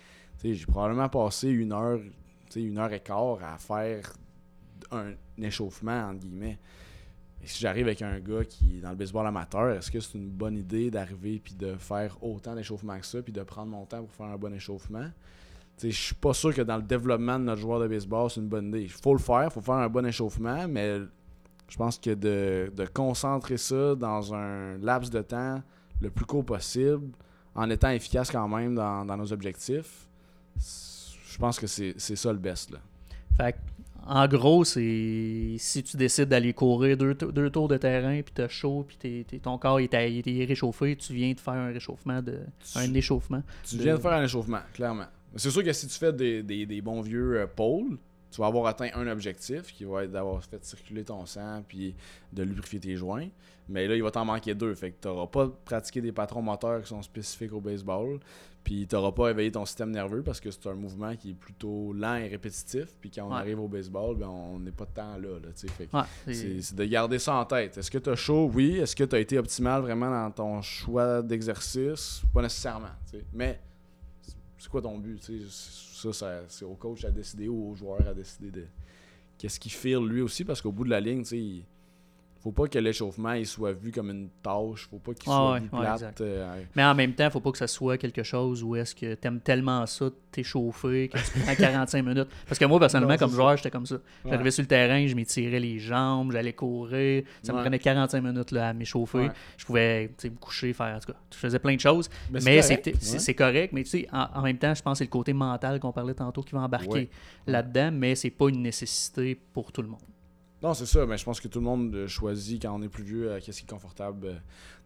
[0.45, 2.01] j'ai probablement passé une heure,
[2.55, 4.13] une heure et quart à faire
[4.93, 5.13] un
[5.43, 6.59] échauffement, entre guillemets.
[7.47, 10.29] Si j'arrive avec un gars qui est dans le baseball amateur, est-ce que c'est une
[10.31, 14.03] bonne idée d'arriver puis de faire autant d'échauffement que ça, puis de prendre mon temps
[14.03, 15.11] pour faire un bon échauffement?
[15.83, 18.49] Je suis pas sûr que dans le développement de notre joueur de baseball, c'est une
[18.49, 18.83] bonne idée.
[18.83, 20.99] Il faut le faire, il faut faire un bon échauffement, mais
[21.69, 25.63] je pense que de, de, concentrer ça dans un laps de temps
[26.03, 27.09] le plus court possible,
[27.55, 30.07] en étant efficace quand même dans, dans nos objectifs,
[30.59, 32.71] je pense que c'est ça le best.
[32.71, 32.79] Là.
[33.37, 33.57] Fait
[34.07, 38.49] en gros, c'est si tu décides d'aller courir deux, deux, tours de terrain, puis t'as
[38.49, 42.41] chaud, puis ton corps est, est, réchauffé, tu viens de faire un réchauffement, de,
[42.75, 43.43] un échauffement.
[43.69, 45.07] Tu viens de faire un échauffement, clairement.
[45.37, 47.99] C'est sûr que si tu fais des, des, des bons vieux euh, pôles,
[48.31, 51.95] tu vas avoir atteint un objectif qui va être d'avoir fait circuler ton sang puis
[52.33, 53.29] de lubrifier tes joints.
[53.69, 54.75] Mais là, il va t'en manquer deux.
[54.75, 58.19] Fait que tu n'auras pas pratiqué des patrons moteurs qui sont spécifiques au baseball.
[58.65, 61.35] Puis tu n'auras pas éveillé ton système nerveux parce que c'est un mouvement qui est
[61.35, 62.89] plutôt lent et répétitif.
[63.01, 65.39] Puis quand on arrive au baseball, ben, on n'est pas de temps là.
[65.43, 67.79] là c'est de garder ça en tête.
[67.79, 68.51] Est-ce que tu as chaud?
[68.53, 68.77] Oui.
[68.79, 72.23] Est-ce que tu as été optimal vraiment dans ton choix d'exercice?
[72.35, 72.89] Pas nécessairement.
[73.33, 73.61] Mais
[74.61, 75.19] c'est quoi ton but?
[75.49, 78.67] Ça, c'est au coach à décider ou au joueur à décider de
[79.39, 81.65] qu'est-ce qu'il fait lui aussi parce qu'au bout de la ligne, il,
[82.43, 85.69] faut pas que l'échauffement il soit vu comme une tâche, faut pas qu'il soit vu
[85.69, 86.21] plate.
[86.23, 89.15] Euh, mais en même temps, faut pas que ça soit quelque chose où est-ce que
[89.15, 92.29] tu aimes tellement ça, t'échauffer, que tu prends 45 minutes.
[92.47, 93.97] Parce que moi, personnellement, comme joueur, j'étais comme ça.
[94.25, 97.25] J'arrivais sur le terrain, je m'étirais les jambes, j'allais courir.
[97.43, 99.29] Ça me prenait 45 minutes là, à m'échauffer.
[99.59, 100.97] Je pouvais me coucher, faire.
[100.97, 102.09] En tout cas, je faisais plein de choses.
[102.31, 103.73] Mais, c'est correct.
[103.73, 106.15] Mais tu sais, en, même temps, je pense que c'est le côté mental qu'on parlait
[106.15, 107.11] tantôt qui va embarquer
[107.47, 110.01] là-dedans, mais c'est pas une nécessité pour tout le monde.
[110.63, 112.89] Non, c'est ça, mais je pense que tout le monde euh, choisit quand on est
[112.89, 114.35] plus vieux euh, qu'est-ce qui est confortable euh,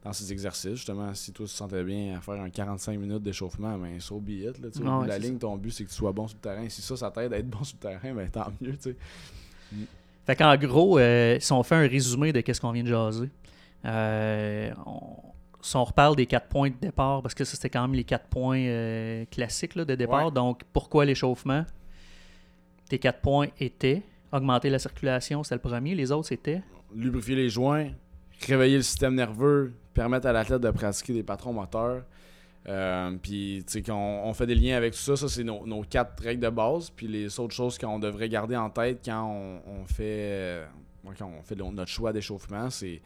[0.04, 0.76] dans ses exercices.
[0.76, 4.20] Justement, si toi tu te sentais bien à faire un 45 minutes d'échauffement, ben so
[4.20, 4.58] be it.
[4.60, 6.68] Là, la ligne, ton but c'est que tu sois bon sur le terrain.
[6.68, 8.76] Si ça, ça t'aide à être bon sur le terrain, ben tant mieux.
[8.76, 8.96] tu sais.
[9.72, 9.82] Mm.
[10.26, 10.98] Fait qu'en gros,
[11.40, 13.28] si on fait un résumé de qu'est-ce qu'on vient de jaser,
[15.60, 18.04] si on reparle des quatre points de départ, parce que ça c'était quand même les
[18.04, 21.66] quatre points classiques de départ, donc pourquoi l'échauffement?
[22.88, 24.02] Tes quatre points étaient
[24.34, 25.94] Augmenter la circulation, c'est le premier.
[25.94, 26.60] Les autres, c'était?
[26.92, 27.90] Lubrifier les joints,
[28.44, 32.02] réveiller le système nerveux, permettre à l'athlète de pratiquer des patrons moteurs.
[32.68, 35.84] Euh, puis, tu sais, quand on, fait des liens avec tout ça, ça, c'est nos,
[35.88, 36.90] quatre règles de base.
[36.90, 40.66] Puis, les autres choses qu'on devrait garder en tête quand on, fait, euh,
[41.16, 43.02] quand on fait notre choix d'échauffement, c'est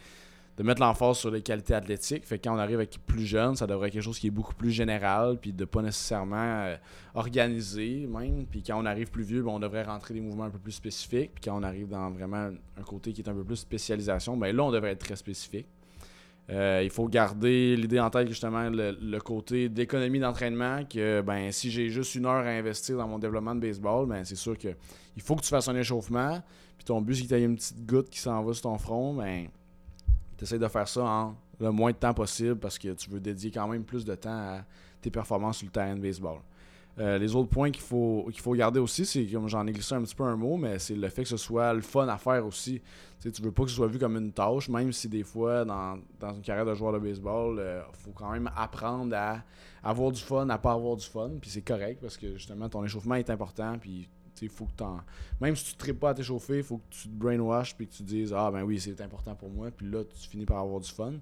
[0.59, 2.27] de mettre l'emphase sur les qualités athlétiques.
[2.27, 4.33] Fait que quand on arrive avec plus jeune, ça devrait être quelque chose qui est
[4.33, 6.77] beaucoup plus général, puis de pas nécessairement euh,
[7.15, 8.45] organisé même.
[8.45, 10.73] Puis quand on arrive plus vieux, ben, on devrait rentrer des mouvements un peu plus
[10.73, 11.31] spécifiques.
[11.35, 14.55] Puis quand on arrive dans vraiment un côté qui est un peu plus spécialisation, ben
[14.55, 15.69] là, on devrait être très spécifique.
[16.51, 21.71] Euh, il faut garder l'idée en tête justement le, côté d'économie d'entraînement que ben si
[21.71, 24.69] j'ai juste une heure à investir dans mon développement de baseball, ben c'est sûr que
[25.15, 26.43] il faut que tu fasses un échauffement.
[26.79, 28.79] Puis ton but c'est que tu aies une petite goutte qui s'en va sur ton
[28.79, 29.49] front, ben
[30.39, 33.21] tu essaies de faire ça en le moins de temps possible parce que tu veux
[33.21, 34.65] dédier quand même plus de temps à
[35.01, 36.39] tes performances sur le terrain de baseball.
[37.01, 40.17] Euh, les autres points qu'il faut, garder aussi, c'est comme j'en ai glissé un petit
[40.17, 42.81] peu un mot, mais c'est le fait que ce soit le fun à faire aussi.
[43.21, 45.65] Tu sais, veux pas que ce soit vu comme une tâche, même si des fois,
[45.65, 49.45] dans, une carrière de joueur de baseball, il euh, faut quand même apprendre à
[49.85, 51.31] avoir du fun, à pas avoir du fun.
[51.41, 53.79] Puis c'est correct parce que justement, ton échauffement est important.
[54.47, 54.85] Faut que
[55.41, 57.95] Même si tu ne pas à t'échauffer, il faut que tu te brainwash puis que
[57.95, 59.71] tu dises Ah ben oui, c'est important pour moi.
[59.71, 61.15] Puis là, tu finis par avoir du fun.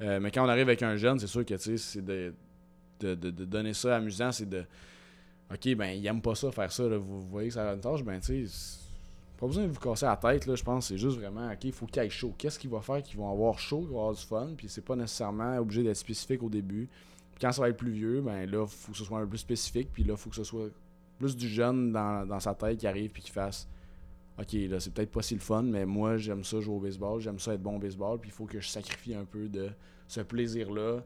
[0.00, 2.34] Euh, mais quand on arrive avec un jeune, c'est sûr que c'est de,
[3.00, 4.64] de, de, donner ça amusant, c'est de
[5.52, 8.02] OK, ben il aime pas ça, faire ça, vous, voyez que ça a une tâche,
[8.02, 8.78] ben tu sais,
[9.38, 10.88] pas besoin de vous casser la tête, là, je pense.
[10.88, 12.34] C'est juste vraiment, OK, il faut qu'il aille chaud.
[12.36, 14.84] Qu'est-ce qu'il va faire qu'ils vont avoir chaud, qu'ils vont avoir du fun, puis c'est
[14.84, 16.88] pas nécessairement obligé d'être spécifique au début.
[17.40, 19.38] quand ça va être plus vieux, ben là, faut que ce soit un peu plus
[19.38, 20.70] spécifique, puis là, faut que ce soit
[21.18, 23.68] plus du jeune dans, sa tête qui arrive puis qui fasse
[24.38, 27.20] OK, là, c'est peut-être pas si le fun, mais moi, j'aime ça jouer au baseball,
[27.20, 29.70] j'aime ça être bon au baseball, puis il faut que je sacrifie un peu de
[30.06, 31.02] ce plaisir-là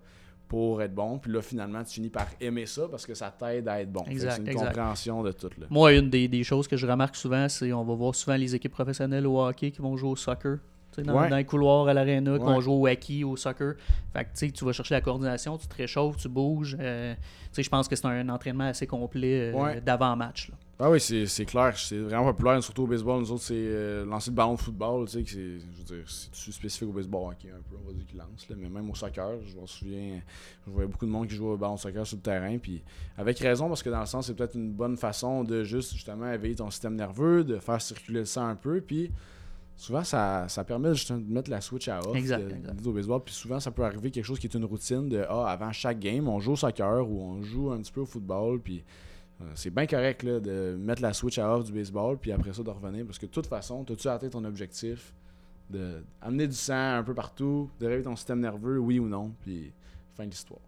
[0.49, 1.17] pour être bon.
[1.21, 4.05] Puis là, finalement, tu finis par aimer ça parce que ça t'aide à être bon.
[4.17, 5.51] C'est une compréhension de tout.
[5.57, 5.67] Là.
[5.71, 8.53] Moi, une des, des, choses que je remarque souvent, c'est on va voir souvent les
[8.53, 10.59] équipes professionnelles au hockey qui vont jouer au soccer
[10.99, 13.75] dans, les couloirs à l'aréna, qu'on joue au hockey, au soccer.
[14.13, 16.77] Fait que, tu vas chercher la coordination, tu te réchauffes, tu bouges.
[16.81, 17.15] Euh,
[17.57, 20.51] je pense que c'est un entraînement assez complet euh, d'avant-match.
[20.83, 21.77] Ah oui, c'est clair.
[21.77, 23.21] C'est vraiment populaire, surtout au baseball.
[23.21, 25.07] Nous autres, c'est euh, lancer le ballon de football.
[25.07, 28.07] Tu sais, je veux dire, c'est spécifique au baseball hockey un peu, on va dire
[28.07, 28.47] qu'il lance.
[28.57, 30.23] mais même au soccer, je me souviens,
[30.67, 32.57] je voyais beaucoup de monde qui jouait au ballon de soccer sur le terrain.
[32.57, 32.83] Puis
[33.19, 36.33] avec raison, parce que dans le sens, c'est peut-être une bonne façon de juste justement
[36.33, 38.81] éveiller ton système nerveux, de faire circuler le sang un peu.
[38.81, 39.11] Puis
[39.81, 43.23] souvent, ça, ça permet de mettre la switch à off exact, au baseball.
[43.25, 45.99] Puis souvent, ça peut arriver quelque chose qui est une routine de ah, avant chaque
[45.99, 48.61] game, on joue au soccer ou on joue un petit peu au football.
[48.61, 48.85] Puis
[49.41, 52.53] euh, c'est bien correct là, de mettre la switch à off du baseball, puis après
[52.53, 53.07] ça, de revenir.
[53.07, 55.15] Parce que de toute façon, as-tu atteint ton objectif
[55.71, 59.33] de amener du sang un peu partout, de réveiller ton système nerveux, oui ou non,
[59.41, 59.73] puis
[60.15, 60.61] fin de l'histoire.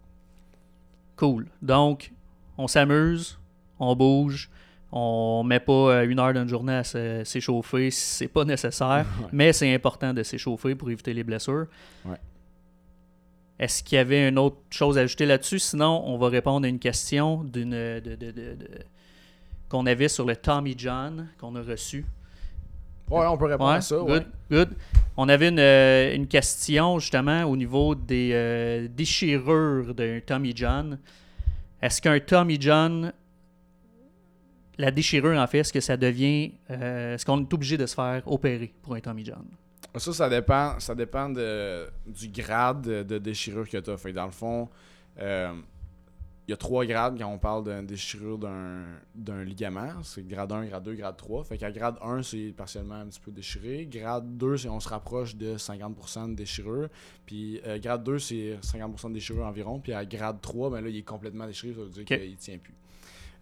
[1.16, 1.48] Cool.
[1.60, 2.12] Donc,
[2.56, 3.38] on s'amuse,
[3.78, 4.48] on bouge,
[4.92, 6.84] on met pas euh, une heure d'une journée à
[7.24, 9.28] s'échauffer si c'est pas nécessaire, Ouais.
[9.32, 11.66] mais c'est important de s'échauffer pour éviter les blessures.
[12.04, 12.16] Ouais.
[13.58, 15.58] Est-ce qu'il y avait une autre chose à ajouter là-dessus?
[15.60, 18.56] Sinon, on va répondre à une question d'une de- de- de- de-
[19.68, 22.04] qu'on avait sur le Tommy John qu'on a reçu.
[23.10, 23.96] Ouais, on peut répondre Ouais, à ça.
[24.50, 24.70] good.
[25.16, 30.98] On avait une, euh, une question justement au niveau des euh, déchirures d'un Tommy John.
[31.82, 33.12] Est-ce qu'un Tommy John,
[34.78, 37.94] la déchirure en fait, est-ce que ça devient, euh, est-ce qu'on est obligé de se
[37.94, 39.44] faire opérer pour un Tommy John?
[39.96, 43.96] Ça, ça dépend, ça dépend de, du grade de, déchirure que tu as.
[43.98, 44.68] Fait que dans le fond,
[45.18, 45.52] euh,
[46.48, 50.02] il y a trois grades quand on parle d'une déchirure d'un, ligament.
[50.02, 51.44] C'est grade 1, grade 2, grade 3.
[51.44, 53.86] Fait qu'à grade 1, c'est partiellement un petit peu déchiré.
[53.90, 56.88] Grade 2, c'est on se rapproche de 50% de déchirure.
[57.26, 59.78] Puis euh, grade 2, c'est 50% de déchirure environ.
[59.78, 61.74] Puis à grade 3, ben là, il est complètement déchiré.
[61.74, 62.18] Ça veut dire Ok.
[62.18, 62.74] qu'il tient plus.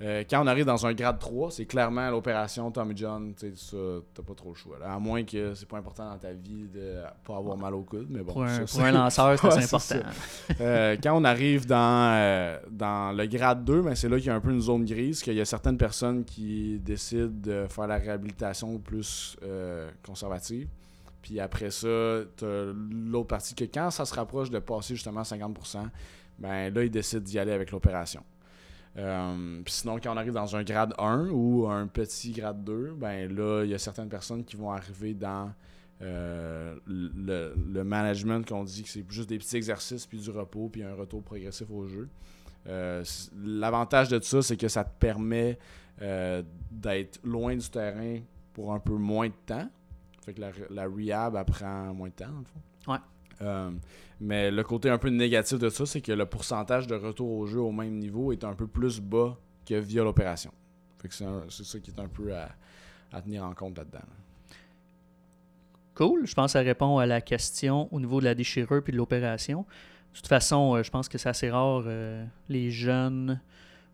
[0.03, 3.35] Euh, quand on arrive dans un grade 3, c'est clairement l'opération Tommy John.
[3.35, 3.77] Tu sais, ça,
[4.15, 4.79] t'as pas trop le choix.
[4.79, 4.95] là.
[4.95, 8.07] À moins que c'est pas important dans ta vie de pas avoir mal au coude.
[8.09, 10.11] Mais bon, Pour un, ça, pour c'est- un lanceur, c'est Ouais, important.
[10.61, 14.31] euh, quand on arrive dans, euh, dans le grade 2, ben, c'est là qu'il y
[14.31, 17.87] a un peu une zone grise, qu'il y a certaines personnes qui décident de faire
[17.87, 19.37] la réhabilitation plus
[20.03, 20.69] conservative.
[21.23, 25.25] Puis après ça, t'as l'autre partie que quand ça se rapproche de passer justement à
[25.25, 25.87] 50%,
[26.39, 28.23] ben là, ils décident d'y aller avec l'opération.
[28.97, 33.33] Euh, sinon, quand on arrive dans un grade 1 ou un petit grade 2, ben
[33.35, 35.53] là, il y a certaines personnes qui vont arriver dans
[36.03, 40.83] euh, le, management qu'on dit que c'est juste des petits exercices, puis du repos, puis
[40.83, 42.09] un retour progressif au jeu.
[42.67, 43.05] Euh,
[43.45, 45.59] L'avantage de ça, c'est que ça te permet
[46.71, 48.21] d'être loin du terrain
[48.55, 49.69] pour un peu moins de temps.
[50.25, 53.01] Fait que la, la rehab elle prend moins de temps, dans le fond.
[53.43, 53.71] Euh,
[54.21, 57.47] mais le côté un peu négatif de ça, c'est que le pourcentage de retour au
[57.47, 60.53] jeu au même niveau est un peu plus bas que via l'opération.
[61.09, 62.51] C'est ça qui est un peu à,
[63.23, 63.99] tenir en compte là-dedans.
[63.99, 64.57] là.
[65.95, 66.27] Cool.
[66.27, 68.97] Je pense que ça répond à la question au niveau de la déchirure puis de
[68.97, 69.67] l'opération.
[70.13, 73.41] De toute façon, euh, je pense que c'est assez rare, euh, les jeunes,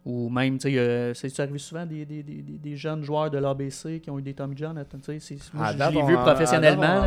[0.07, 3.39] ou même, tu sais, euh, c'est arrivé souvent des, des, des, des- jeunes joueurs de
[3.39, 4.83] l'ABC qui ont eu des Tommy John.
[4.89, 7.01] tu sais, c'est- moi, je, l'ai vu en- professionnellement.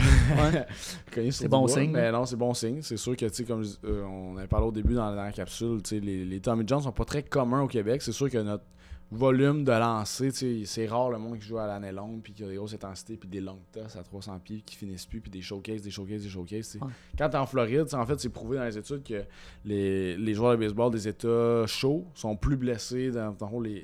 [0.00, 0.66] Ouais.
[1.30, 2.80] C'est bon bois, signe, Mais non, c'est bon signe.
[2.80, 5.32] C'est sûr que, tu sais, comme euh, on avait parlé au début dans, dans la
[5.32, 8.00] capsule, tu sais, les, les Tommy John sont pas très communs au Québec.
[8.02, 8.64] C'est sûr que notre
[9.10, 10.30] volume de lancer,
[10.66, 13.16] c'est rare le monde qui joue à l'année longue, puis qui a des grosses intensités,
[13.16, 16.22] puis des longues tasses à 300 pieds qui finissent plus, puis des showcases, des showcases,
[16.22, 16.76] des showcases.
[16.80, 16.88] Ouais.
[17.16, 19.24] Quand t'es en Floride, en fait, c'est prouvé dans les études que
[19.64, 23.34] les, les joueurs de baseball des États chauds sont plus blessés dans,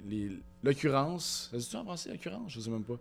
[0.06, 0.30] les-
[0.64, 1.50] l'occurrence.
[1.54, 2.98] Est-ce en français, occurrence Je sais même pas.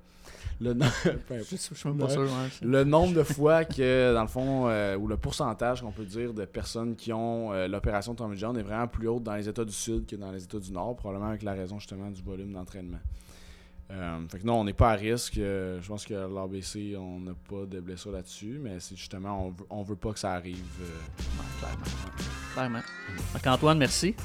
[0.62, 1.46] Le, importe.
[1.50, 2.22] Je, suis même pas sûr.
[2.22, 2.28] ouais,
[2.62, 6.34] Le nombre de fois que, dans le fond, euh, ou le pourcentage qu'on peut dire
[6.34, 9.66] de personnes qui ont euh, l'opération Tommy John est vraiment plus haute dans les États
[9.66, 12.54] du Sud que dans les États du Nord, probablement avec la raison justement du volume
[12.54, 13.00] d'entraînement.
[13.92, 15.38] Euh, fait que non, on n'est pas à risque.
[15.38, 19.50] Euh, je pense que l'ABC, on n'a pas de blessure là-dessus, mais c'est justement, on
[19.50, 20.64] veut, on veut pas que ça arrive.
[20.80, 21.84] Ouais, clairement.
[22.54, 22.82] Clairement.
[23.34, 24.16] Donc, Antoine, merci.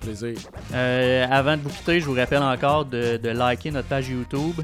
[0.00, 0.36] Plaisir.
[0.72, 4.60] Euh, avant de vous quitter, je vous rappelle encore de, liker notre page YouTube.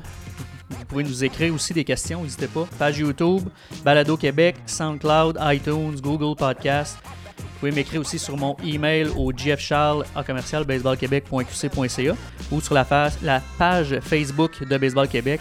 [0.68, 2.66] Vous pouvez nous écrire aussi des questions, n'hésitez pas.
[2.78, 3.42] Page YouTube,
[3.84, 6.98] Balado Québec, SoundCloud, iTunes, Google Podcast.
[7.38, 12.14] Vous pouvez m'écrire aussi sur mon email au gfcharles à commercial baseballquebec.qc.ca
[12.50, 15.40] ou sur la, page Facebook de Baseball Québec.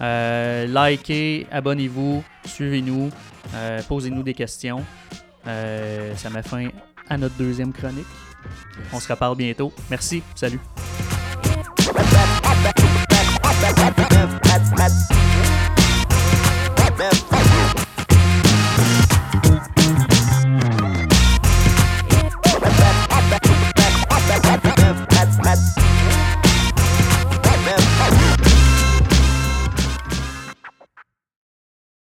[0.00, 3.10] Euh, likez, abonnez-vous, suivez-nous,
[3.54, 4.84] euh, posez-nous des questions.
[5.44, 6.68] Ça met fin
[7.08, 8.06] à notre deuxième chronique.
[8.92, 9.72] On se reparle bientôt.
[9.90, 10.22] Merci.
[10.34, 10.60] Salut.